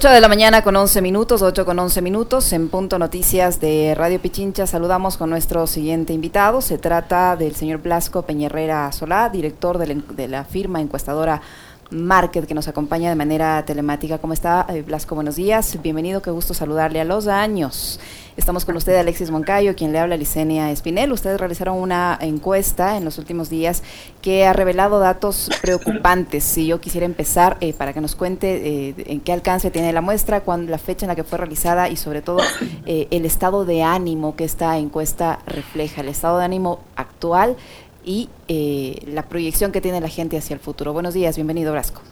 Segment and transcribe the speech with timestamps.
[0.00, 3.94] 8 de la mañana con 11 minutos, 8 con 11 minutos, en Punto Noticias de
[3.94, 6.62] Radio Pichincha saludamos con nuestro siguiente invitado.
[6.62, 11.42] Se trata del señor Blasco Peñerrera Solá, director de la firma encuestadora
[11.90, 14.18] Market, que nos acompaña de manera telemática.
[14.18, 15.14] ¿Cómo está, eh, Blasco?
[15.14, 15.76] Buenos días.
[15.82, 17.98] Bienvenido, qué gusto saludarle a los años.
[18.36, 21.12] Estamos con usted, Alexis Moncayo, quien le habla Licenia Espinel.
[21.12, 23.82] Ustedes realizaron una encuesta en los últimos días
[24.22, 26.44] que ha revelado datos preocupantes.
[26.44, 30.00] Si yo quisiera empezar eh, para que nos cuente eh, en qué alcance tiene la
[30.00, 32.38] muestra, cuándo, la fecha en la que fue realizada y sobre todo
[32.86, 37.56] el estado de ánimo que esta encuesta refleja, el estado de ánimo actual
[38.04, 40.92] y eh, la proyección que tiene la gente hacia el futuro.
[40.92, 42.02] Buenos días, bienvenido Brasco.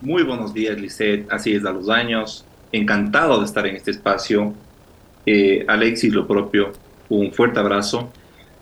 [0.00, 1.26] Muy buenos días, Lisette.
[1.30, 2.44] Así es, a los años.
[2.72, 4.54] Encantado de estar en este espacio.
[5.26, 6.72] Eh, Alexis, lo propio,
[7.08, 8.10] un fuerte abrazo.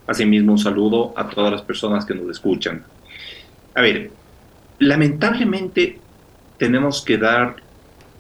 [0.07, 2.85] Asimismo, un saludo a todas las personas que nos escuchan.
[3.75, 4.11] A ver,
[4.79, 5.99] lamentablemente
[6.59, 7.57] tenemos que dar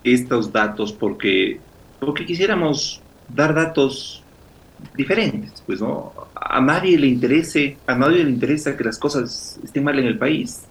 [0.02, 1.60] estos datos porque,
[2.00, 4.21] porque quisiéramos dar datos
[4.94, 6.12] diferentes, pues, ¿no?
[6.34, 10.19] A nadie le interese, a nadie le interesa que las cosas estén mal en el
[10.19, 10.64] país.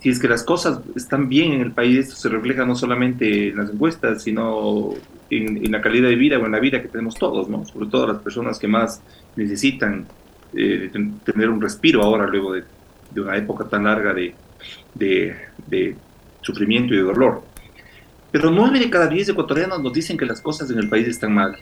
[0.00, 3.48] Si es que las cosas están bien en el país, esto se refleja no solamente
[3.48, 4.90] en las encuestas, sino
[5.30, 7.64] en, la calidad de vida o en la vida que tenemos todos, ¿no?
[7.64, 9.02] Sobre todo las personas que más
[9.34, 10.06] necesitan
[10.54, 10.90] eh,
[11.24, 12.64] tener un respiro ahora, luego de,
[13.16, 14.34] una época tan larga de,
[14.94, 15.96] de
[16.42, 17.42] sufrimiento y de dolor.
[18.30, 21.34] Pero nueve de cada diez ecuatorianos nos dicen que las cosas en el país están
[21.34, 21.56] mal.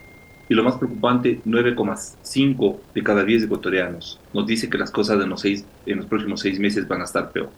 [0.49, 5.31] Y lo más preocupante, 9,5 de cada 10 ecuatorianos nos dice que las cosas en
[5.31, 7.51] los, seis, en los próximos seis meses van a estar peor.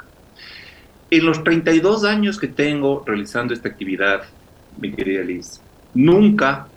[1.10, 4.22] En los 32 años que tengo realizando esta actividad,
[4.78, 5.60] mi querida Liz,
[5.94, 6.68] nunca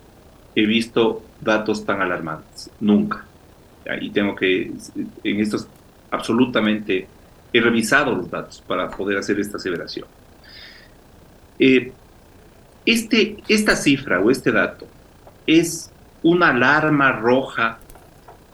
[0.56, 3.26] he visto datos tan alarmantes, nunca.
[4.02, 4.72] Y tengo que,
[5.24, 5.68] en estos,
[6.12, 7.08] absolutamente,
[7.52, 10.06] he revisado los datos para poder hacer esta aseveración.
[11.58, 11.92] Eh,
[12.86, 14.88] este, esta cifra o este dato
[15.46, 15.92] es
[16.24, 17.80] una alarma roja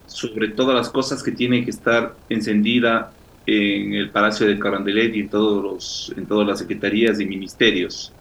[0.05, 3.11] sobre todas las cosas que tiene que estar encendida
[3.45, 8.11] en el Palacio de Carondelet y en, todos los, en todas las secretarías y ministerios,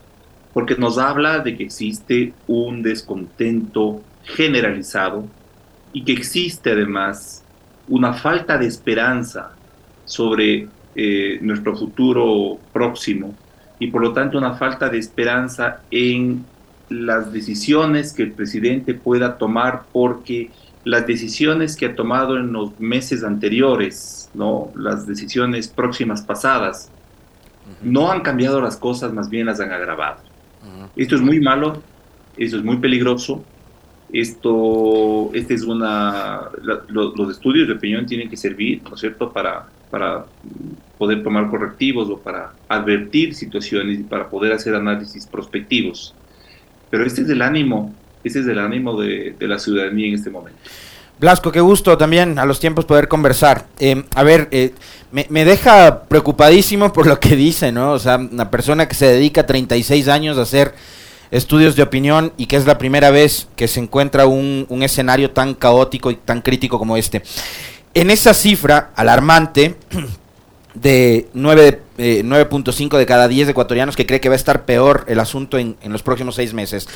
[0.53, 5.27] porque nos habla de que existe un descontento generalizado
[5.93, 7.44] y que existe además
[7.88, 9.53] una falta de esperanza
[10.05, 13.34] sobre eh, nuestro futuro próximo
[13.78, 16.44] y por lo tanto una falta de esperanza en
[16.89, 20.50] las decisiones que el presidente pueda tomar porque
[20.84, 24.71] las decisiones que ha tomado en los meses anteriores, ¿no?
[24.77, 26.91] las decisiones próximas pasadas,
[27.83, 30.21] no han cambiado las cosas, más bien las han agravado.
[30.97, 31.83] Esto es muy malo,
[32.37, 33.43] esto es muy peligroso.
[34.12, 36.43] Esto, este es una,
[36.89, 40.27] los estudios de opinión tienen que servir, ¿no es cierto?, para, para
[40.99, 46.15] poder tomar correctivos o para advertir situaciones y para poder hacer análisis prospectivos.
[46.94, 50.60] Pero este es el ánimo, este es el ánimo de, la ciudadanía en este momento.
[51.19, 53.66] Blasco, qué gusto también a los tiempos poder conversar.
[53.81, 54.72] Eh, a ver, eh,
[55.10, 57.91] me, deja preocupadísimo por lo que dice, ¿no?
[57.91, 60.77] O sea, una persona que se dedica 36 años a hacer
[61.32, 65.32] estudios de opinión y que es la primera vez que se encuentra un, un escenario
[65.32, 67.25] tan caótico y tan crítico como este.
[67.94, 69.75] En esa cifra alarmante,
[70.75, 75.21] de 9.5 eh, de cada 10 ecuatorianos que cree que va a estar peor el
[75.21, 76.89] asunto en, los próximos seis meses.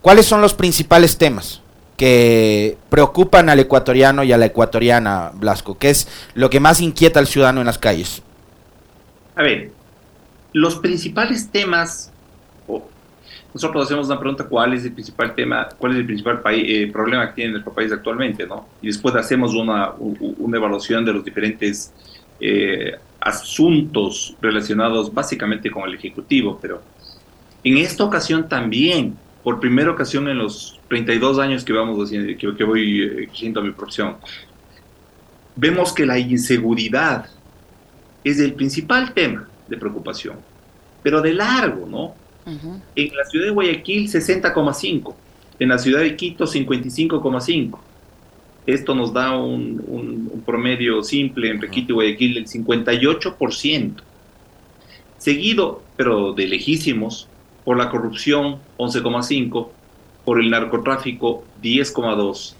[0.00, 1.62] ¿Cuáles son los principales temas
[1.96, 5.78] que preocupan al ecuatoriano y a la ecuatoriana, Blasco?
[5.78, 8.22] ¿Qué es lo que más inquieta al ciudadano en las calles?
[9.34, 9.70] A ver,
[10.52, 12.12] los principales temas,
[13.54, 17.28] nosotros hacemos una pregunta, ¿cuál es el principal tema, cuál es el principal eh, problema
[17.28, 18.46] que tiene nuestro país actualmente?
[18.46, 18.66] ¿no?
[18.82, 21.92] Y después hacemos una, una evaluación de los diferentes
[22.40, 26.82] eh, asuntos relacionados básicamente con el Ejecutivo, pero
[27.64, 32.56] en esta ocasión también, por primera ocasión en los 32 años que, vamos haciendo, que,
[32.56, 34.16] que voy ejerciendo eh, mi profesión,
[35.54, 37.26] vemos que la inseguridad
[38.24, 40.36] es el principal tema de preocupación,
[41.02, 42.14] pero de largo, ¿no?
[42.96, 45.14] En la ciudad de Guayaquil 60,5,
[45.60, 47.78] en la ciudad de Quito 55,5
[48.66, 53.94] esto nos da un, promedio simple en Quito y Guayaquil del 58%,
[55.18, 57.28] seguido, pero de lejísimos,
[57.64, 59.68] por la corrupción 11,5%,
[60.24, 62.54] por el narcotráfico 10,2%.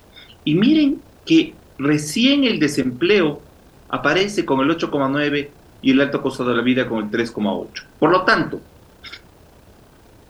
[0.45, 3.41] Y miren que recién el desempleo
[3.89, 5.49] aparece con el 8,9%
[5.83, 7.67] y el alto costo de la vida con el 3,8%.
[7.99, 8.61] Por lo tanto,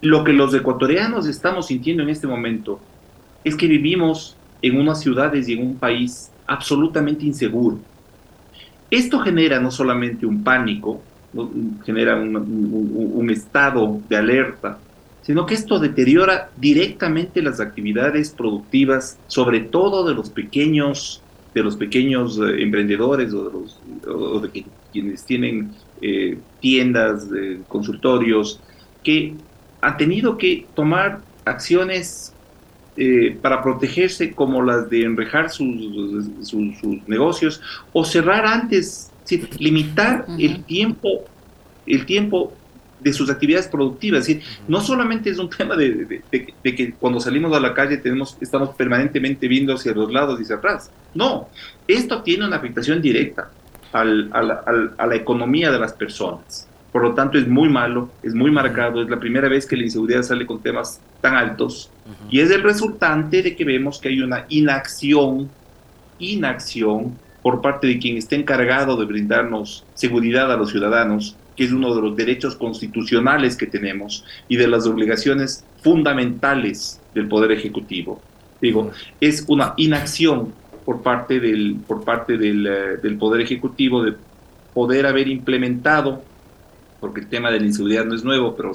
[0.01, 2.81] lo que los ecuatorianos estamos sintiendo en este momento
[3.45, 7.79] es que vivimos en unas ciudades y en un país absolutamente inseguro.
[8.91, 11.03] Esto genera no solamente un pánico,
[11.85, 14.79] genera un, estado de alerta
[15.23, 21.23] sino que esto deteriora directamente las actividades productivas, sobre todo de los pequeños,
[21.55, 24.51] de los pequeños eh, emprendedores o de, los,
[24.93, 25.71] quienes tienen
[26.01, 27.29] eh, tiendas,
[27.69, 28.59] consultorios,
[29.05, 29.35] que
[29.81, 32.35] han tenido que tomar acciones
[32.97, 37.61] eh, para protegerse como las de enrejar sus, sus, negocios
[37.93, 39.11] o cerrar antes,
[39.59, 41.25] limitar el tiempo
[41.87, 42.53] el tiempo
[43.01, 44.29] de sus actividades productivas.
[44.69, 46.23] no solamente es un tema de,
[46.63, 50.57] que cuando salimos a la calle tenemos, estamos permanentemente viendo hacia los lados y hacia
[50.57, 50.91] atrás.
[51.15, 51.49] No,
[51.89, 53.51] esto tiene una afectación directa
[53.93, 56.69] a la economía de las personas.
[56.93, 59.85] Por lo tanto, es muy malo, es muy marcado, es la primera vez que la
[59.85, 61.91] inseguridad sale con temas tan altos
[62.29, 65.49] y es el resultante de que vemos que hay una inacción,
[66.19, 71.73] inacción por parte de quien está encargado de brindarnos seguridad a los ciudadanos que es
[71.73, 78.21] uno de los derechos constitucionales que tenemos y de las obligaciones fundamentales del Poder Ejecutivo.
[78.61, 78.91] Digo,
[79.21, 80.55] es una inacción
[80.85, 84.15] por parte del, por parte del, eh, del Poder Ejecutivo de
[84.73, 86.23] poder haber implementado,
[87.01, 88.73] porque el tema de la inseguridad no es nuevo, pero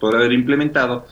[0.00, 1.06] poder haber implementado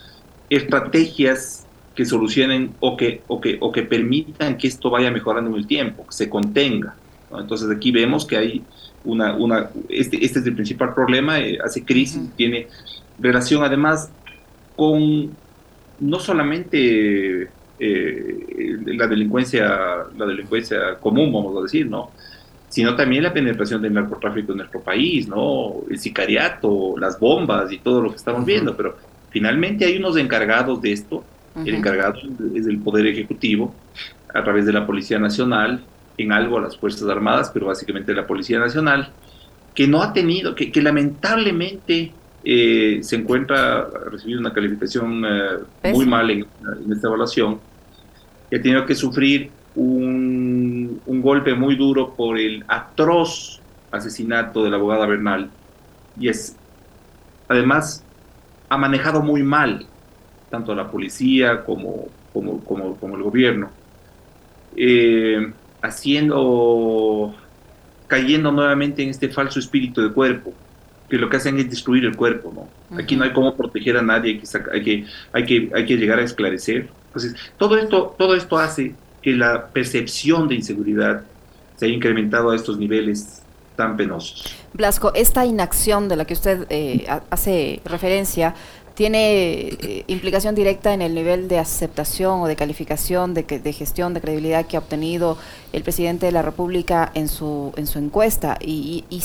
[0.51, 1.65] estrategias
[1.95, 5.65] que solucionen o que, o que, o que permitan que esto vaya mejorando en el
[5.65, 6.93] tiempo, que se contenga.
[7.33, 8.61] Entonces aquí vemos que hay
[9.05, 12.67] una, una este, este es el principal problema, eh, hace crisis, tiene
[13.17, 14.11] relación además
[14.75, 15.31] con
[16.01, 17.49] no solamente
[17.79, 19.69] eh, la delincuencia,
[20.17, 22.11] la delincuencia común, vamos a decir, ¿no?
[22.67, 25.81] sino también la penetración del narcotráfico en nuestro país, ¿no?
[25.89, 28.95] El sicariato, las bombas y todo lo que estamos viendo, pero
[29.31, 31.23] finalmente hay unos encargados de esto,
[31.65, 32.15] el encargado
[32.55, 33.73] es el Poder Ejecutivo,
[34.33, 35.83] a través de la Policía Nacional,
[36.17, 39.11] en algo a las Fuerzas Armadas, pero básicamente la Policía Nacional,
[39.73, 42.11] que no ha tenido, que, que lamentablemente
[42.43, 46.45] eh, se encuentra recibiendo una calificación eh, muy mal en,
[46.91, 47.59] esta evaluación,
[48.49, 53.61] que ha tenido que sufrir un, un, golpe muy duro por el atroz
[53.91, 55.49] asesinato de la abogada Bernal.
[56.19, 56.57] Y es,
[57.47, 58.03] además,
[58.71, 59.85] ha manejado muy mal
[60.49, 63.69] tanto la policía como, como, como, como el gobierno.
[64.77, 65.51] Eh,
[65.81, 67.35] haciendo,
[68.07, 70.53] cayendo nuevamente en este falso espíritu de cuerpo,
[71.09, 72.97] que lo que hacen es destruir el cuerpo, ¿no?
[72.97, 74.41] Aquí no hay cómo proteger a nadie,
[74.71, 76.87] hay que, hay que, hay que, llegar a esclarecer.
[77.07, 81.23] Entonces, todo esto, todo esto hace que la percepción de inseguridad
[81.75, 83.40] se haya incrementado a estos niveles
[83.75, 84.45] tan penosos.
[84.73, 88.55] Blasco, esta inacción de la que usted eh, hace referencia
[89.01, 94.21] tiene eh, implicación directa en el nivel de aceptación o de calificación, de, gestión, de
[94.21, 95.39] credibilidad que ha obtenido
[95.73, 99.23] el presidente de la República en su, en su encuesta y, y,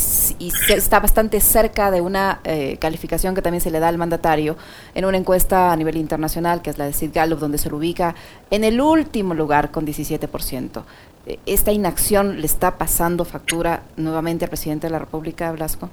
[0.73, 4.57] está bastante cerca de una eh, calificación que también se le da al mandatario
[4.95, 7.77] en una encuesta a nivel internacional, que es la de Sid Gallup, donde se lo
[7.77, 8.15] ubica
[8.51, 10.85] en el último lugar con 17%.
[11.27, 15.91] Eh, ¿Esta inacción le está pasando factura nuevamente al presidente de la República, Blasco?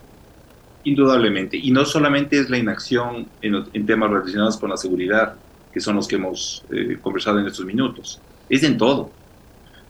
[0.84, 1.58] Indudablemente.
[1.58, 5.36] Y no solamente es la inacción en, temas relacionados con la seguridad,
[5.72, 9.12] que son los que hemos eh, conversado en estos minutos, es en todo.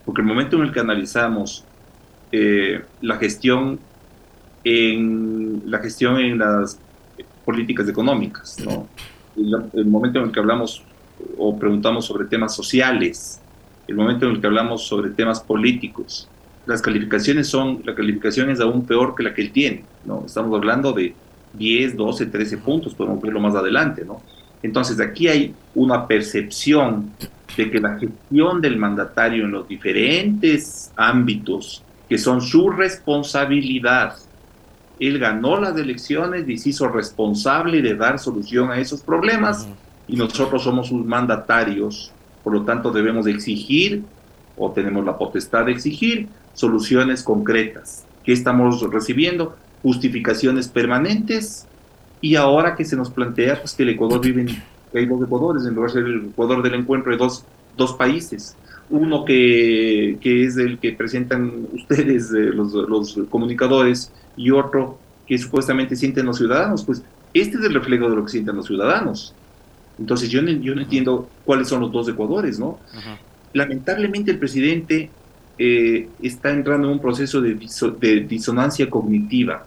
[0.05, 1.63] Porque el momento en el que analizamos
[2.31, 3.79] eh, la gestión
[4.63, 6.79] en la gestión en las
[7.43, 8.87] políticas económicas, ¿no?
[9.35, 10.83] el, momento en el que hablamos
[11.37, 13.41] o preguntamos sobre temas sociales,
[13.87, 16.29] el momento en el que hablamos sobre temas políticos,
[16.65, 20.23] las calificaciones son, la calificación es aún peor que la que él tiene, ¿no?
[20.25, 21.13] Estamos hablando de
[21.53, 24.21] 10, 12, 13 puntos, podemos verlo más adelante, ¿no?
[24.61, 27.11] Entonces aquí hay una percepción
[27.57, 34.15] de que la gestión del mandatario en los diferentes ámbitos que son su responsabilidad,
[34.99, 39.67] él ganó las elecciones y se hizo responsable de dar solución a esos problemas
[40.07, 42.11] y nosotros somos sus mandatarios,
[42.43, 44.03] por lo tanto debemos exigir
[44.55, 48.05] o tenemos la potestad de exigir soluciones concretas.
[48.23, 49.55] ¿Qué estamos recibiendo?
[49.81, 51.67] Justificaciones permanentes
[52.21, 55.65] y ahora que se nos plantea pues, que el Ecuador vive en, hay dos Ecuadores,
[55.65, 57.43] en lugar de ser el Ecuador del encuentro de dos,
[57.75, 58.55] dos países.
[58.89, 65.37] Uno que, que, es el que presentan ustedes, eh, los, los comunicadores, y otro que
[65.37, 66.83] supuestamente sienten los ciudadanos.
[66.83, 69.33] Pues este es el reflejo de lo que sienten los ciudadanos.
[69.99, 72.79] Entonces yo no, yo no entiendo cuáles son los dos Ecuadores, ¿no?
[73.53, 75.09] Lamentablemente el presidente
[75.57, 77.55] eh, está entrando en un proceso de,
[77.99, 79.65] de, disonancia cognitiva,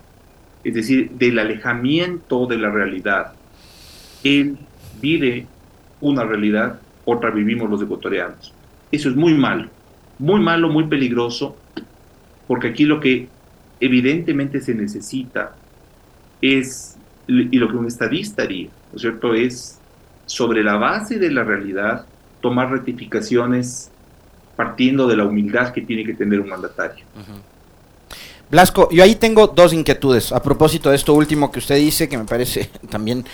[0.65, 3.33] es decir, del alejamiento de la realidad.
[4.25, 4.57] Él
[5.01, 5.47] vive
[6.01, 8.53] una realidad, otra vivimos los ecuatorianos.
[8.91, 9.69] Eso es muy malo,
[10.19, 11.57] muy malo, muy peligroso,
[12.47, 13.29] porque aquí lo que
[13.81, 15.55] evidentemente se necesita
[16.41, 16.97] es
[17.29, 19.81] y lo que un estadista haría, ¿no es cierto?, es
[20.27, 22.07] sobre la base de la realidad
[22.41, 23.91] tomar rectificaciones
[24.57, 27.05] partiendo de la humildad que tiene que tener un mandatario.
[28.51, 32.17] Blasco, yo ahí tengo dos inquietudes a propósito de esto último que usted dice, que
[32.17, 33.25] me parece también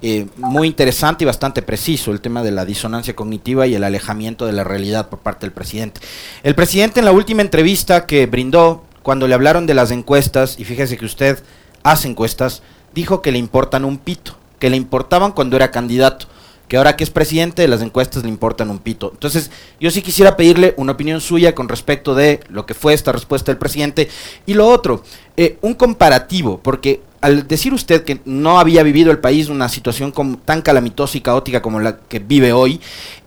[0.00, 4.46] eh, muy interesante y bastante preciso, el tema de la disonancia cognitiva y el alejamiento
[4.46, 6.00] de la realidad por parte del presidente.
[6.42, 10.64] El presidente en la última entrevista que brindó, cuando le hablaron de las encuestas, y
[10.64, 11.42] fíjese que usted
[11.82, 12.62] hace encuestas,
[12.94, 16.26] dijo que le importan un pito, que le importaban cuando era candidato
[16.70, 19.10] que ahora que es presidente de las encuestas le importan un pito.
[19.12, 19.50] Entonces,
[19.80, 23.50] yo sí quisiera pedirle una opinión suya con respecto de lo que fue esta respuesta
[23.50, 24.08] del presidente.
[24.46, 25.02] Y lo otro,
[25.36, 30.12] eh, un comparativo, porque al decir usted que no había vivido el país una situación
[30.44, 32.80] tan calamitosa y caótica como la que vive hoy,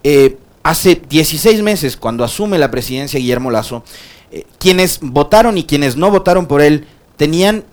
[0.05, 3.83] eh, hace 16 meses, cuando asume la presidencia Guillermo Lazo,
[4.31, 7.65] eh, quienes votaron y quienes no votaron por él tenían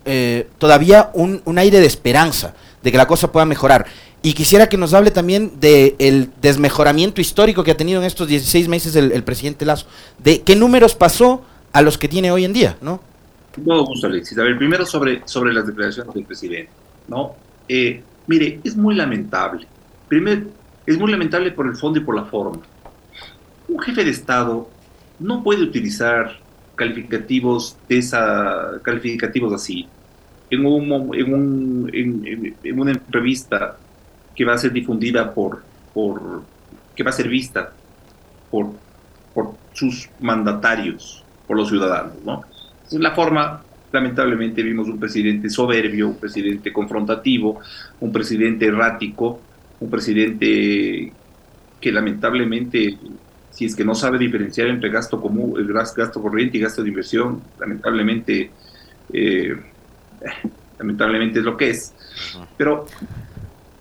[0.59, 3.87] todavía un, un aire de esperanza de que la cosa pueda mejorar.
[4.23, 8.69] Y quisiera que nos hable también del desmejoramiento histórico que ha tenido en estos 16
[8.69, 9.87] meses el, presidente Lazo.
[10.19, 13.00] De qué números pasó a los que tiene hoy en día, ¿no?
[13.65, 14.39] Todo gusto, Alexis.
[14.39, 16.71] A ver, primero sobre, sobre las declaraciones del presidente,
[17.09, 17.35] ¿no?
[17.67, 19.67] Eh, mire, es muy lamentable.
[20.07, 20.49] Primero,
[20.85, 22.61] es muy lamentable por el fondo y por la forma.
[23.69, 24.69] Un jefe de Estado
[25.19, 26.39] no puede utilizar
[26.75, 29.89] calificativos de esa, calificativos así.
[30.50, 31.91] En, un, en, un,
[32.62, 33.79] en una entrevista
[34.41, 36.43] que va a ser difundida por, por
[36.97, 37.75] que va a ser vista
[38.51, 38.73] por,
[39.35, 42.43] por sus mandatarios, por los ciudadanos, ¿no?
[42.87, 47.61] Es la forma, lamentablemente vimos un presidente soberbio, un presidente confrontativo,
[48.01, 49.43] un presidente errático,
[49.79, 51.13] un presidente
[51.79, 52.97] que lamentablemente,
[53.51, 56.89] si es que no sabe diferenciar entre gasto común, el gasto corriente y gasto de
[56.89, 58.51] inversión, lamentablemente,
[59.13, 59.55] eh,
[60.79, 61.93] lamentablemente es lo que es.
[62.57, 62.87] Pero,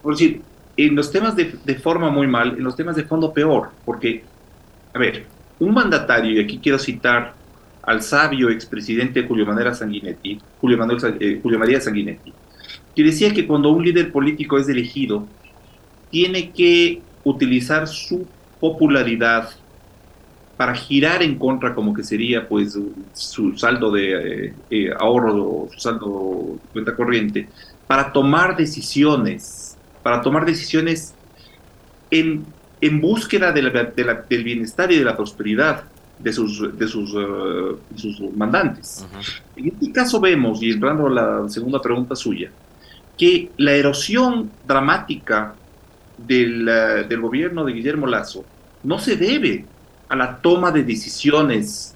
[0.01, 0.49] por decir,
[0.86, 4.24] en los temas de, forma muy mal, en los temas de fondo peor, porque,
[4.93, 5.25] a ver,
[5.59, 7.33] un mandatario, y aquí quiero citar
[7.83, 12.31] al sabio expresidente Julio Manuel Sanguinetti, Julio, Manuel, eh, Julio María Sanguinetti,
[12.95, 15.27] que decía que cuando un líder político es elegido,
[16.09, 18.25] tiene que utilizar su
[18.59, 19.50] popularidad
[20.55, 22.77] para girar en contra como que sería pues
[23.13, 27.50] su saldo de eh, eh, ahorro o su saldo de cuenta corriente,
[27.86, 29.68] para tomar decisiones
[30.03, 31.13] para tomar decisiones
[32.12, 32.46] en,
[32.82, 33.62] en búsqueda de
[34.29, 35.84] del bienestar y de la prosperidad
[36.20, 39.06] de sus, de sus, uh, sus mandantes.
[39.56, 42.51] En este caso vemos, y entrando a la segunda pregunta suya,
[43.18, 45.56] que la erosión dramática
[46.18, 48.44] del, uh, del gobierno de Guillermo Lazo
[48.84, 49.65] no se debe
[50.10, 51.96] a la toma de decisiones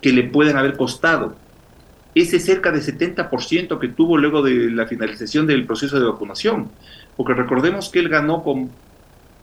[0.00, 1.36] que le pueden haber costado.
[2.14, 6.70] Ese cerca de 70% que tuvo luego de la finalización del proceso de vacunación
[7.18, 8.70] porque recordemos que él ganó con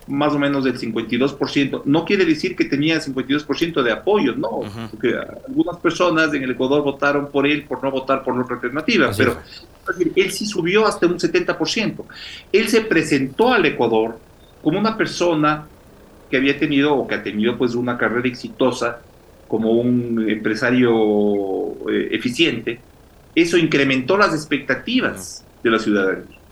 [0.07, 1.81] más o menos del 52%.
[1.83, 5.13] No quiere decir que tenía 52% de apoyo, no, porque
[5.45, 9.39] algunas personas en el Ecuador votaron por él por no votar por otra alternativa, pero
[10.15, 12.05] él sí subió hasta un 70%.
[12.53, 14.19] Él se presentó al Ecuador
[14.63, 15.67] como una persona
[16.31, 19.01] que había tenido o que ha tenido pues una carrera exitosa
[19.49, 22.79] como un empresario eh, eficiente.
[23.35, 26.44] Eso incrementó las expectativas de la ciudadanía.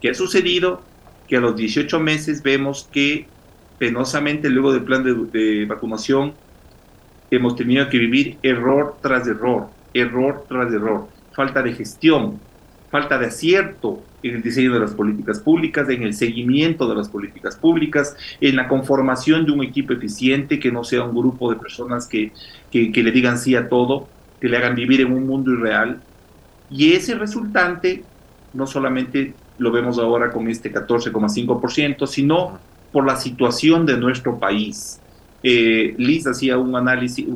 [0.00, 0.82] ¿Qué ha sucedido?
[1.28, 3.26] Que a los 18 meses vemos que
[3.78, 6.34] penosamente luego del plan de, vacunación
[7.30, 12.40] hemos tenido que vivir error tras error, error tras error, falta de gestión,
[12.90, 17.08] falta de acierto en el diseño de las políticas públicas, en el seguimiento de las
[17.08, 21.56] políticas públicas, en la conformación de un equipo eficiente que no sea un grupo de
[21.56, 22.32] personas que,
[22.70, 24.08] que, que le digan sí a todo,
[24.40, 26.02] que le hagan vivir en un mundo irreal.
[26.68, 28.02] Y ese resultante
[28.52, 32.58] no solamente lo vemos ahora con este 14,5%, sino
[32.90, 35.00] por la situación de nuestro país.
[35.42, 37.26] Eh, Liz hacía un análisis,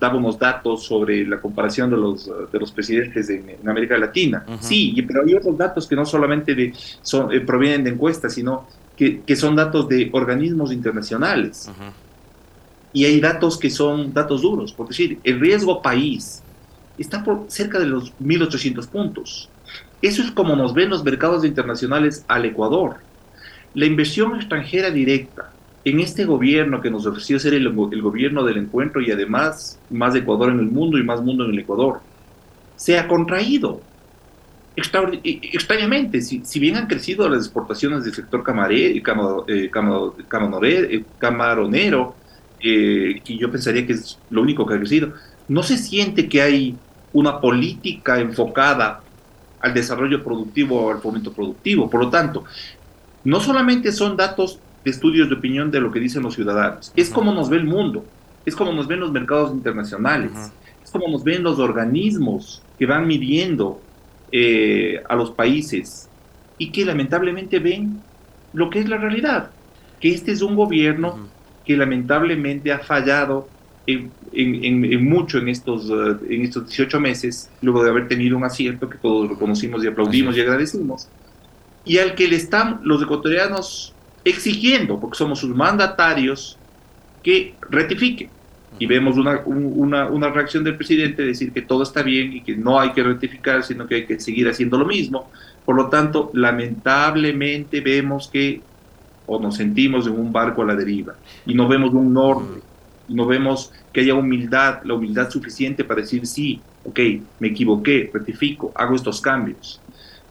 [0.00, 4.44] daba unos datos sobre la comparación de los, de los presidentes en, América Latina.
[4.60, 8.66] Sí, pero hay otros datos que no solamente de, son, eh, provienen de encuestas, sino
[8.96, 11.70] que, que, son datos de organismos internacionales.
[12.92, 14.72] Y hay datos que son datos duros.
[14.72, 16.42] Por decir, el riesgo país
[16.96, 19.50] está por cerca de los 1.800 puntos.
[20.02, 22.96] Eso es como nos ven los mercados internacionales al Ecuador.
[23.74, 25.50] La inversión extranjera directa
[25.86, 30.50] en este gobierno que nos ofreció ser el, gobierno del encuentro y además más Ecuador
[30.50, 32.00] en el mundo y más mundo en el Ecuador,
[32.74, 33.80] se ha contraído.
[34.74, 39.02] extrañamente, si, bien han crecido las exportaciones del sector camaré, eh,
[39.46, 39.70] eh,
[41.18, 42.16] camaronero,
[42.60, 45.12] eh, yo pensaría que es lo único que ha crecido,
[45.46, 46.76] no se siente que hay
[47.12, 49.02] una política enfocada
[49.66, 51.90] al desarrollo productivo o al fomento productivo.
[51.90, 52.44] Por lo tanto,
[53.24, 57.10] no solamente son datos de estudios de opinión de lo que dicen los ciudadanos, es
[57.10, 58.04] como nos ve el mundo,
[58.44, 60.30] es como nos ven los mercados internacionales,
[60.82, 63.80] es como nos ven los organismos que van midiendo
[64.30, 66.08] eh, a los países
[66.56, 68.00] y que lamentablemente ven
[68.52, 69.50] lo que es la realidad,
[69.98, 71.28] que este es un gobierno
[71.64, 73.48] que lamentablemente ha fallado
[73.86, 78.88] en, mucho en estos, eh, en estos 18 meses, luego de haber tenido un acierto
[78.88, 81.08] que todos reconocimos y aplaudimos y agradecimos,
[81.84, 86.58] y al que le están los ecuatorianos exigiendo, porque somos sus mandatarios,
[87.22, 88.28] que rectifique.
[88.78, 92.54] Y vemos una, una, una, reacción del presidente decir que todo está bien y que
[92.54, 95.30] no hay que rectificar, sino que hay que seguir haciendo lo mismo.
[95.64, 98.60] Por lo tanto, lamentablemente vemos que
[99.26, 101.14] o nos sentimos en un barco a la deriva
[101.46, 102.60] y no vemos un norte
[103.08, 107.00] no vemos que haya humildad, la humildad suficiente para decir sí, ok,
[107.40, 109.80] me equivoqué, rectifico, hago estos cambios.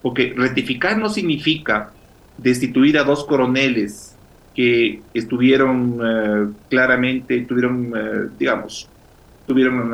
[0.02, 1.92] Porque rectificar no significa
[2.38, 4.14] destituir a dos coroneles
[4.54, 8.88] que estuvieron eh, claramente, tuvieron, eh, digamos,
[9.46, 9.92] tuvieron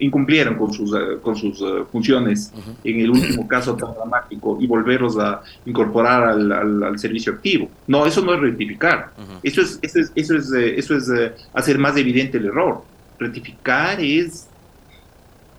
[0.00, 4.66] incumplieron con sus, eh, con sus eh, funciones en el último caso tan dramático y
[4.66, 7.70] volverlos a incorporar al, al, servicio activo.
[7.86, 9.12] No, eso no es rectificar.
[9.42, 11.10] Eso es, eso es, eso es, eh, eso es
[11.54, 12.82] hacer más evidente el error.
[13.18, 14.48] Rectificar es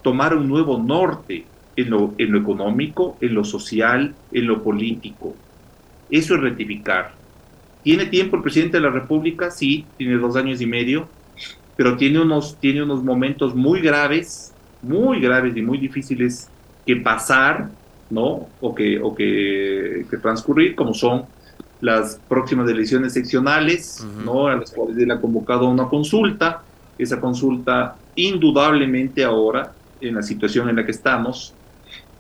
[0.02, 5.36] tomar un nuevo norte en lo, en lo económico, en lo social, en lo político.
[6.10, 7.14] Eso es rectificar.
[7.84, 9.50] ¿Tiene tiempo el presidente de la República?
[9.52, 11.08] Sí, tiene dos años y medio
[11.82, 16.48] pero tiene unos, tiene unos momentos muy graves, muy graves y muy difíciles
[16.86, 17.72] que pasar,
[18.12, 18.50] ¿no?
[18.62, 21.26] O que, o que, transcurrir, como son
[21.80, 24.46] las próximas elecciones seccionales, ¿no?
[24.46, 26.62] A las cuales él ha convocado una consulta.
[27.00, 31.56] Esa consulta, indudablemente ahora, en la situación en la que estamos,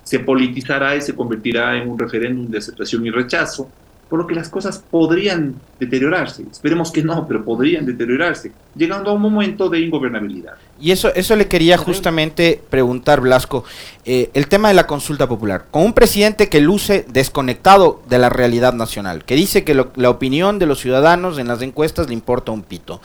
[0.01, 3.69] se politizará y se convertirá en un referéndum de aceptación y rechazo,
[4.11, 6.43] por lo que las cosas podrían deteriorarse.
[6.51, 10.55] Esperemos que no, pero podrían deteriorarse, llegando a un momento de ingobernabilidad.
[10.81, 13.63] Y eso, eso le quería justamente preguntar, Blasco,
[14.03, 15.65] eh, el tema de la consulta popular.
[15.69, 20.57] Con un presidente que luce desconectado de la realidad nacional, que dice que la opinión
[20.57, 22.99] de los ciudadanos en las encuestas le importa un pito.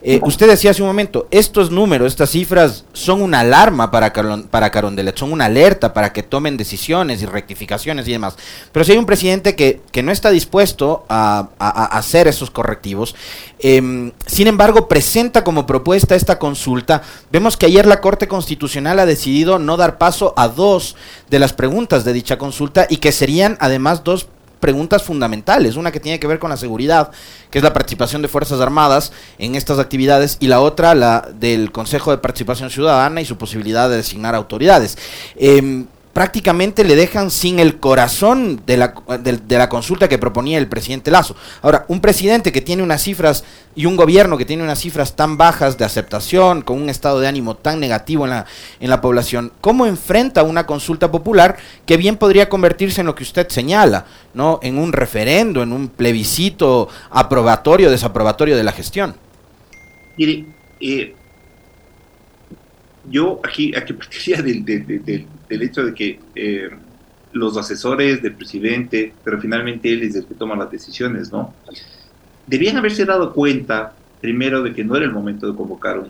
[0.00, 4.10] Eh, usted decía hace un momento, estos números, estas cifras son una alarma para,
[4.50, 8.36] para Carondelet, son una alerta para que tomen decisiones y rectificaciones y demás.
[8.72, 13.14] Pero si hay un presidente que, que no está dispuesto a, a hacer esos correctivos,
[13.60, 17.02] Em, sin embargo, presenta como propuesta esta consulta.
[17.30, 20.96] Vemos que ayer la Corte Constitucional ha decidido no dar paso a dos
[21.28, 24.28] de las preguntas de dicha consulta y que serían además dos
[24.60, 27.10] preguntas fundamentales, una que tiene que ver con la seguridad,
[27.50, 31.72] que es la participación de Fuerzas Armadas en estas actividades, y la otra, la del
[31.72, 34.98] Consejo de Participación Ciudadana y su posibilidad de designar autoridades.
[35.36, 35.84] Eh,
[36.18, 41.12] prácticamente le dejan sin el corazón de la, de, la, consulta que proponía el presidente
[41.12, 41.36] Lazo.
[41.62, 43.44] Ahora, un presidente que tiene unas cifras
[43.76, 47.28] y un gobierno que tiene unas cifras tan bajas de aceptación, con un estado de
[47.28, 48.46] ánimo tan negativo en la,
[48.80, 53.22] en la población, ¿cómo enfrenta una consulta popular que bien podría convertirse en lo que
[53.22, 54.04] usted señala,
[54.34, 54.58] ¿no?
[54.60, 59.14] en un referendo, en un plebiscito aprobatorio, desaprobatorio de la gestión?
[60.16, 60.46] Mire,
[60.80, 61.14] eh,
[63.10, 66.70] yo aquí, aquí partiría del, del, hecho de que eh,
[67.32, 71.54] los asesores del presidente, pero finalmente él es el que toma las decisiones, ¿no?
[72.46, 76.02] Debían haberse dado cuenta, primero, de que no era el momento de convocar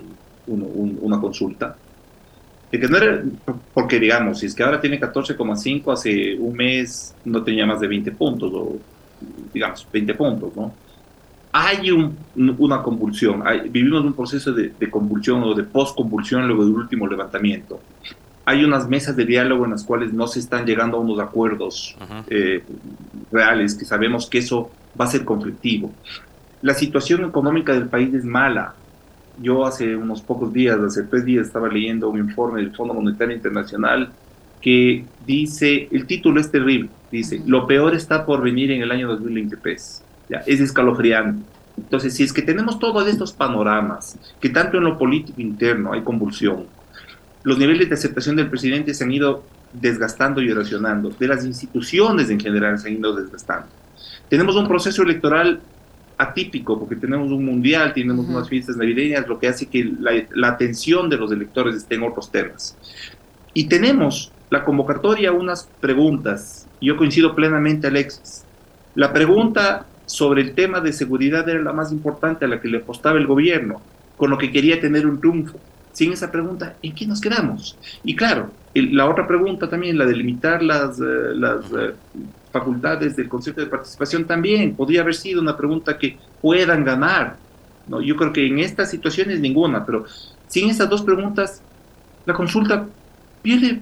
[0.46, 1.76] una consulta,
[2.70, 3.22] de que no era,
[3.74, 7.88] porque digamos, si es que ahora tiene 14,5, hace un mes no tenía más de
[7.88, 8.76] 20 puntos, o
[9.52, 10.72] digamos, 20 puntos, ¿no?
[11.52, 11.90] Hay
[12.37, 17.80] una convulsión, vivimos un proceso de, convulsión o de post-convulsión luego del último levantamiento.
[18.44, 21.96] Hay unas mesas de diálogo en las cuales no se están llegando a unos acuerdos
[22.28, 22.62] eh,
[23.30, 25.92] reales, que sabemos que eso va a ser conflictivo.
[26.62, 28.74] La situación económica del país es mala.
[29.40, 33.37] Yo hace unos pocos días, hace tres días, estaba leyendo un informe del Fondo Monetario
[33.37, 34.11] Internacional
[34.61, 39.06] que dice, el título es terrible, dice, lo peor está por venir en el año
[39.06, 40.04] 2023
[40.47, 41.45] es escalofriante.
[41.77, 46.03] Entonces, si es que tenemos todos estos panoramas, que tanto en lo político interno hay
[46.03, 46.67] convulsión,
[47.45, 52.31] los niveles de aceptación del presidente se han ido desgastando y erosionando, de las instituciones
[52.31, 53.69] en general se han ido desgastando.
[54.29, 55.61] Tenemos un proceso electoral
[56.19, 60.49] atípico, porque tenemos un mundial, tenemos unas fiestas navideñas, lo que hace que la, la,
[60.49, 62.77] atención de los electores esté en otros temas.
[63.55, 68.45] Y tenemos la convocatoria unas preguntas, yo coincido plenamente, Alexis.
[68.97, 72.79] La pregunta sobre el tema de seguridad era la más importante a la que le
[72.79, 73.83] apostaba el gobierno,
[74.16, 75.59] con lo que quería tener un triunfo.
[75.92, 77.77] sin esa pregunta, ¿en qué nos quedamos?
[78.05, 81.94] Y claro, la otra pregunta también, la de limitar las, eh, las eh,
[82.53, 87.37] facultades del concepto de participación, también podría haber sido una pregunta que puedan ganar.
[87.88, 88.01] ¿no?
[88.01, 90.05] Yo creo que en estas situaciones ninguna, pero
[90.47, 91.62] sin esas dos preguntas,
[92.25, 92.87] la consulta
[93.42, 93.81] pierde,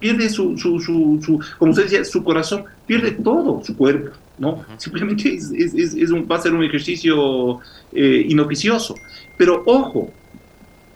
[0.00, 4.10] pierde su, su, su, como usted decía, su corazón, pierde todo su cuerpo.
[4.38, 4.64] ¿No?
[4.76, 7.60] Simplemente es, es, es un, va a ser un ejercicio
[7.92, 8.94] eh, inoficioso.
[9.36, 10.12] Pero ojo,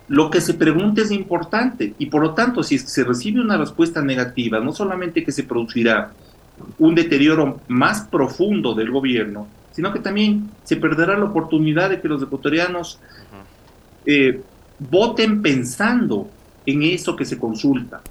[0.09, 4.03] lo que se pregunta es importante y por lo tanto, si se recibe una respuesta
[4.03, 6.13] negativa, no solamente que se producirá
[6.79, 12.09] un deterioro más profundo del gobierno, sino que también se perderá la oportunidad de que
[12.09, 13.01] los ecuatorianos
[14.05, 14.41] eh,
[14.79, 16.29] voten pensando
[16.67, 18.03] en eso que se consulta.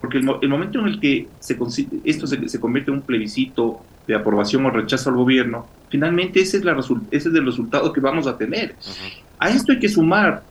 [0.00, 1.58] Porque el, momento en el que se,
[2.04, 6.64] esto se, convierte en un plebiscito de aprobación o rechazo al gobierno, finalmente ese es,
[6.64, 8.74] la ese es el resultado que vamos a tener.
[9.38, 10.42] A esto hay que sumar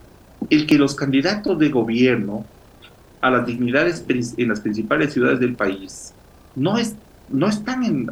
[0.48, 2.46] el que los candidatos de gobierno
[3.20, 6.14] a las dignidades en las principales ciudades del país
[6.54, 6.94] no, es,
[7.30, 8.08] no están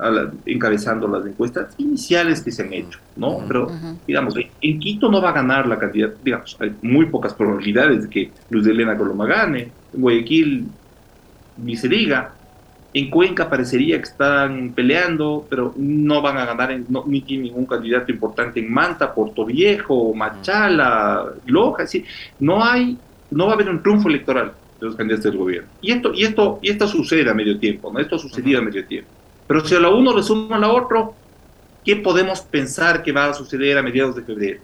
[0.47, 3.45] encabezando las encuestas iniciales que se han hecho, ¿no?
[3.47, 3.71] Pero,
[4.05, 8.11] digamos, en Quito no va a ganar la candidata, digamos, hay muy pocas probabilidades de
[8.11, 10.67] que Luz de Elena Coloma gane, en Guayaquil
[11.59, 12.35] ni se diga,
[12.99, 18.11] en Cuenca parecería que están peleando, pero no van a ganar, ni tiene ningún candidato
[18.11, 22.07] importante en Manta, Puerto Viejo, Machala, Loja, ¿sí?
[22.41, 22.97] no hay,
[23.31, 25.69] no va a haber un triunfo electoral de los candidatos del gobierno.
[25.83, 27.99] Y esto, y esto, y esto sucede a medio tiempo, ¿no?
[27.99, 29.11] Esto sucedía a medio tiempo.
[29.47, 31.15] Pero si a la uno le suma a la otro,
[31.85, 34.61] ¿qué podemos pensar que va a suceder a mediados de febrero?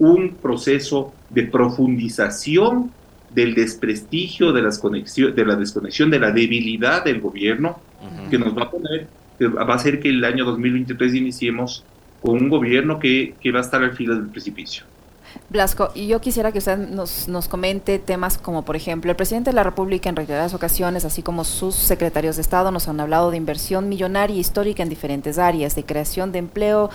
[0.00, 2.90] Un proceso de profundización
[3.34, 7.80] del desprestigio, de, las conexión, de la desconexión, de la debilidad del gobierno,
[8.30, 9.06] que nos va a poner,
[9.38, 11.84] que va a hacer que el año 2023 iniciemos
[12.20, 14.84] con un gobierno que, que va a estar al filo del precipicio.
[15.52, 19.50] Blasco, y yo quisiera que usted nos, nos, comente temas como, por ejemplo, el presidente
[19.50, 23.30] de la República en reiteradas ocasiones, así como sus secretarios de Estado, nos han hablado
[23.30, 26.88] de inversión millonaria histórica en diferentes áreas, de creación de empleo,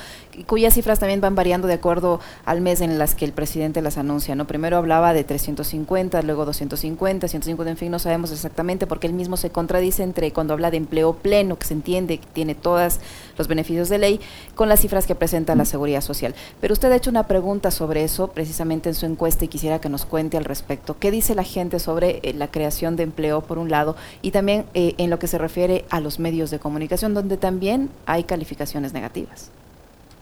[0.47, 3.99] cuyas cifras también van variando de acuerdo al mes en las que el presidente las
[3.99, 4.33] anuncia.
[4.33, 4.47] ¿no?
[4.47, 9.37] Primero hablaba de 350, luego 250, 150, en fin, no sabemos exactamente porque él mismo
[9.37, 12.99] se contradice entre cuando habla de empleo pleno, que se entiende que tiene todos
[13.37, 14.19] los beneficios de ley,
[14.55, 16.33] con las cifras que presenta la Seguridad Social.
[16.59, 18.46] Pero usted ha hecho una pregunta sobre eso precisamente
[18.89, 20.97] en su encuesta y quisiera que nos cuente al respecto.
[20.99, 24.65] ¿Qué dice la gente sobre eh, la creación de empleo, por un lado, y también
[24.73, 28.93] eh, en lo que se refiere a los medios de comunicación, donde también hay calificaciones
[28.93, 29.51] negativas?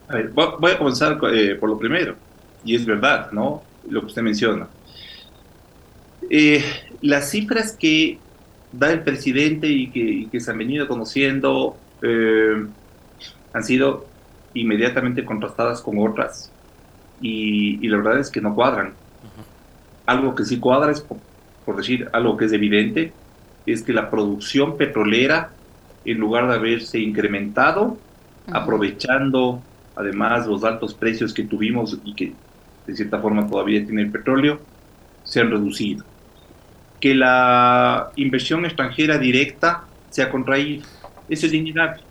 [0.07, 2.15] A ver, voy a comenzar eh, por lo primero,
[2.63, 3.63] y es verdad, ¿no?
[3.89, 4.67] Lo que usted menciona.
[7.01, 8.19] las cifras que
[8.71, 11.77] da el presidente y que, y que se han venido conociendo
[13.53, 14.05] han sido
[14.53, 16.51] inmediatamente contrastadas con otras
[17.21, 18.93] y, la verdad es que no cuadran.
[20.05, 23.11] Algo que sí cuadra es, por, decir algo que es evidente,
[23.65, 25.51] es que la producción petrolera,
[26.05, 27.97] en lugar de haberse incrementado,
[28.51, 29.61] aprovechando
[29.95, 32.33] además los altos precios que tuvimos y que
[32.85, 34.59] de cierta forma todavía tiene el petróleo,
[35.23, 36.05] se han reducido.
[36.99, 40.85] Que la inversión extranjera directa se ha contraído.
[41.27, 42.01] Eso es innegable.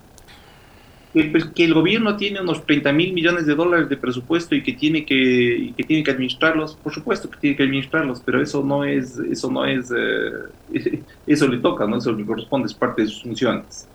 [1.14, 4.72] Pues, que el gobierno tiene unos 30 mil millones de dólares de presupuesto y que
[4.72, 8.84] tiene que, que tiene que administrarlos, por supuesto que tiene que administrarlos, pero eso no
[8.84, 11.98] es, eso no es, eh, eso le toca, ¿no?
[11.98, 13.88] Eso le corresponde, es parte de sus funciones.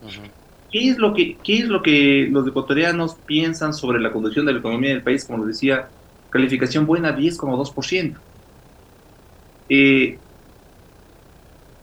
[0.71, 4.53] ¿Qué es, lo que, ¿Qué es lo que los ecuatorianos piensan sobre la conducción de
[4.53, 5.25] la economía del país?
[5.25, 5.89] Como lo decía,
[6.29, 8.15] calificación buena 10,2%.
[9.67, 10.17] Eh,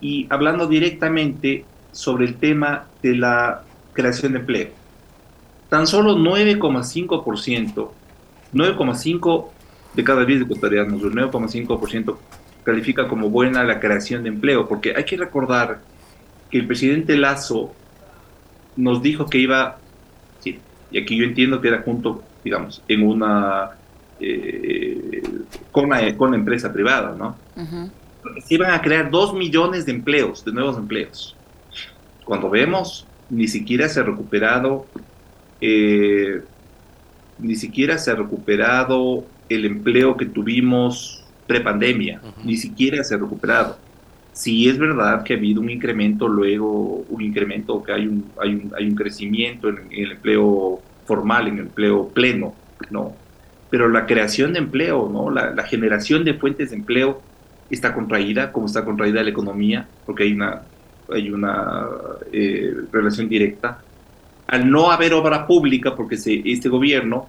[0.01, 4.86] y hablando directamente sobre el tema de la creación de empleo
[5.69, 7.91] tan solo 9,5%,
[8.53, 9.49] 9,5%
[9.95, 12.17] de cada 10 ecuatorianos, el 9,5%
[12.63, 15.81] califica como buena la creación de empleo, porque hay que recordar
[16.51, 17.73] que el presidente Lazo
[18.77, 19.79] nos dijo que iba,
[20.41, 20.59] sí,
[20.91, 23.71] y aquí yo entiendo que era junto, digamos, en una,
[24.21, 25.23] eh,
[25.73, 27.37] con, una con empresa privada, ¿no?
[28.45, 31.37] Se iban a crear 2 millones de empleos, de nuevos empleos.
[32.25, 34.87] Cuando vemos, ni siquiera se ha recuperado
[35.61, 36.43] eh,
[37.39, 43.79] ni siquiera se ha recuperado el empleo que tuvimos prepandemia, ni siquiera se ha recuperado.
[44.33, 48.55] Sí es verdad que ha habido un incremento luego, un incremento, que hay un, hay
[48.55, 52.55] un, hay un crecimiento en, el empleo formal, en el empleo pleno,
[52.91, 53.15] ¿no?
[53.71, 55.31] Pero la creación de empleo, ¿no?
[55.31, 57.23] La, generación de fuentes de empleo
[57.71, 60.63] está contraída, como está contraída la economía, porque hay una,
[61.13, 61.87] hay una
[62.33, 63.81] eh, relación directa
[64.47, 67.27] al no haber obra pública, porque este gobierno,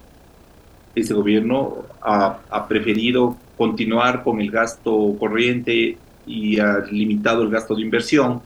[0.96, 7.82] este gobierno ha, preferido continuar con el gasto corriente y ha limitado el gasto de
[7.82, 8.42] inversión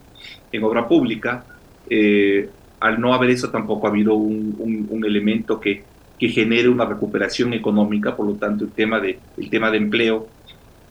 [0.51, 1.45] en obra pública.
[1.89, 5.83] Eh, al no haber eso tampoco ha habido un, un, elemento que,
[6.17, 10.27] que, genere una recuperación económica, por lo tanto el tema de, el tema de empleo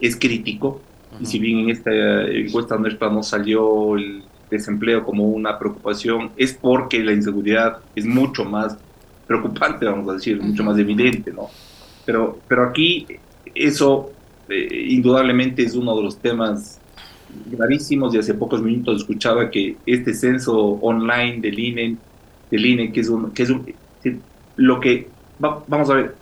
[0.01, 0.83] es crítico.
[1.21, 6.53] Y si bien en esta encuesta nuestra no salió el desempleo como una preocupación, es
[6.55, 8.77] porque la inseguridad es mucho más
[9.27, 11.49] preocupante, vamos a decir, mucho más evidente, ¿no?
[12.05, 13.07] Pero, pero aquí
[13.55, 14.11] eso
[14.49, 16.81] eh, indudablemente es uno de los temas
[17.47, 21.97] gravísimos y hace pocos minutos escuchaba que este censo online del INE,
[22.51, 23.73] del INE que es un, que es un,
[24.57, 25.09] lo que,
[25.39, 26.17] vamos a ver,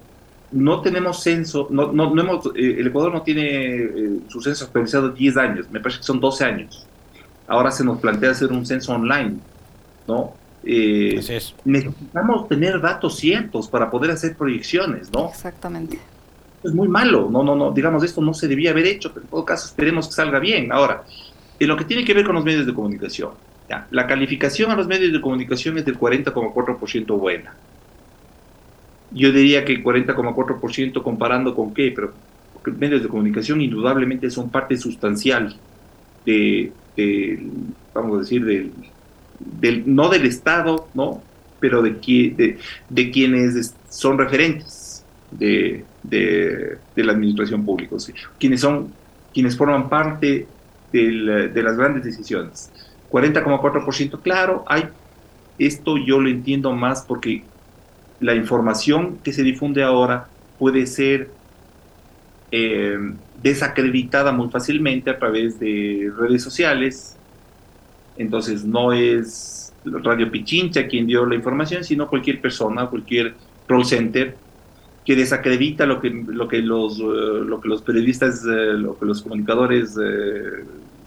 [0.53, 4.67] no tenemos censo, no, no, no hemos, eh, el Ecuador no tiene eh, su censo
[4.67, 6.88] actualizado 10 años, me parece que son 12 años.
[7.49, 9.39] Ahora se nos plantea hacer un censo online,
[10.07, 10.35] ¿no?
[10.63, 11.19] Eh,
[11.65, 15.31] necesitamos tener datos ciertos para poder hacer proyecciones, ¿no?
[15.31, 15.99] Exactamente.
[16.63, 19.31] Es muy malo, no, no, no, digamos, esto no se debía haber hecho, pero en
[19.31, 20.71] todo caso esperemos que salga bien.
[20.73, 21.05] Ahora,
[21.59, 23.31] en lo que tiene que ver con los medios de comunicación,
[23.69, 27.55] ya, la calificación a los medios de comunicación es del 40,4% buena.
[29.11, 32.13] Yo diría que 40,4% comparando con qué, pero
[32.77, 35.57] medios de comunicación indudablemente son parte sustancial
[36.25, 36.73] de,
[37.95, 38.73] vamos a decir, del,
[39.39, 41.23] del, no del Estado, ¿no?
[41.61, 47.97] pero de, de, de quienes son referentes de, de, la administración pública,
[48.39, 48.93] quienes son
[49.33, 50.47] quienes forman parte
[50.93, 52.71] del, de las grandes decisiones.
[53.11, 54.89] 40,4%, claro, hay
[55.59, 57.43] esto yo lo entiendo más porque
[58.21, 60.29] la información que se difunde ahora
[60.59, 61.31] puede ser
[62.51, 62.99] eh,
[63.43, 67.17] desacreditada muy fácilmente a través de redes sociales.
[68.17, 73.35] Entonces no es Radio Pichincha quien dio la información, sino cualquier persona, cualquier
[73.67, 74.37] call center
[75.05, 79.07] que desacredita lo que, lo que, los, eh, lo que los periodistas, eh, lo que
[79.07, 79.97] los comunicadores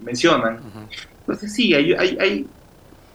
[0.03, 0.59] mencionan.
[1.19, 2.47] Entonces sí, hay, hay, hay,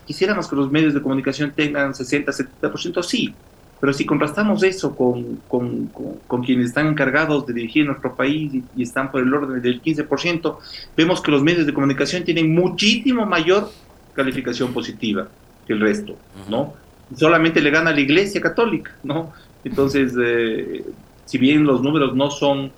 [0.07, 3.35] quisiéramos que los medios de comunicación tengan 60, 70%, sí,
[3.81, 5.91] pero si contrastamos eso con, con,
[6.27, 10.57] con, quienes están encargados de dirigir nuestro país y, están por el orden del 15%,
[10.97, 13.71] vemos que los medios de comunicación tienen muchísimo mayor
[14.15, 15.29] calificación positiva
[15.67, 16.17] que el resto,
[16.49, 16.75] ¿no?
[17.15, 19.33] Solamente le gana a la Iglesia Católica, ¿no?
[19.63, 20.85] Entonces, eh,
[21.25, 22.73] si bien los números no son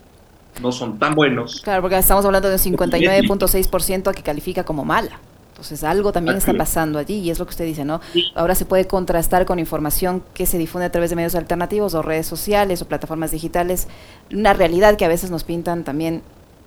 [0.61, 1.61] no son tan buenos.
[1.61, 5.19] Claro, porque estamos hablando de un 59.6% que califica como mala.
[5.59, 7.99] Entonces algo también está pasando allí y es lo que usted dice, ¿no?
[8.33, 12.01] Ahora se puede contrastar con información que se difunde a través de medios alternativos o
[12.01, 13.89] redes sociales o plataformas digitales,
[14.31, 16.21] una realidad que a veces nos pintan también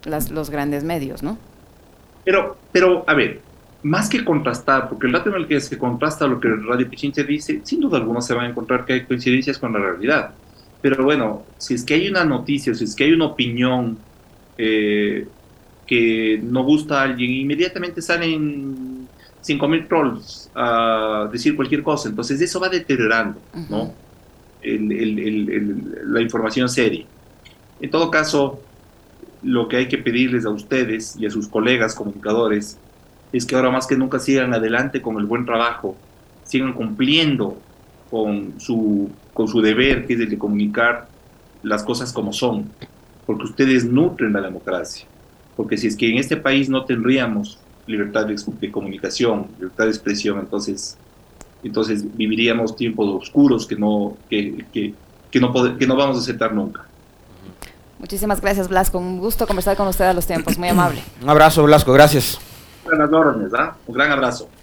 [0.05, 1.38] las, los grandes medios, ¿¿no?
[2.22, 3.40] Pero, pero, a ver,
[3.83, 7.24] más que contrastar, porque el dato en el que se contrasta lo que Radio Pichinche
[7.24, 10.33] dice, sin duda alguna se va a encontrar que hay coincidencias con la realidad.
[10.83, 13.96] Pero bueno, si es que hay una noticia, si es que hay una opinión
[14.59, 15.26] eh,
[15.87, 19.09] que no gusta a alguien, inmediatamente salen
[19.45, 22.09] 5.000 trolls a decir cualquier cosa.
[22.09, 23.92] Entonces eso va deteriorando ¿no?
[24.62, 27.05] la información seria.
[27.81, 28.61] En todo caso,
[29.42, 32.79] lo que hay que pedirles a ustedes y a sus colegas comunicadores
[33.33, 35.97] es que ahora más que nunca sigan adelante con el buen trabajo,
[36.45, 37.59] sigan cumpliendo
[38.11, 41.09] con su, con su deber, que es el de comunicar
[41.62, 42.71] las cosas como son,
[43.27, 45.07] porque ustedes nutren la democracia
[45.57, 50.38] porque si es que en este país no tendríamos libertad de, comunicación, libertad de expresión,
[50.38, 50.97] entonces,
[51.62, 54.95] entonces viviríamos tiempos oscuros que no, que, que,
[55.31, 56.87] que no, que no vamos a aceptar nunca.
[57.99, 58.99] Muchísimas gracias, Blasco.
[58.99, 60.59] Un gusto conversar con usted a los tiempos.
[60.59, 61.01] Muy amable.
[61.23, 61.93] Un abrazo, Blasco.
[61.93, 62.38] Gracias.
[62.85, 63.77] Buenas órdenes, ¿ah?
[63.87, 64.49] Un gran abrazo.